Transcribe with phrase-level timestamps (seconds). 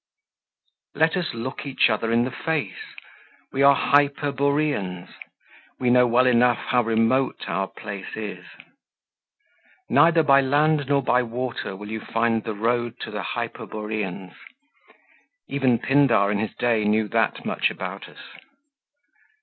[0.95, 2.95] Let us look each other in the face.
[3.51, 5.09] We are Hyperboreans
[5.77, 8.43] we know well enough how remote our place is.
[9.89, 14.33] "Neither by land nor by water will you find the road to the Hyperboreans":
[15.47, 18.39] even Pindar, in his day, knew that much about us.